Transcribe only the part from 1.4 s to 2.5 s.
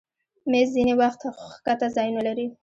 ښکته ځایونه لري.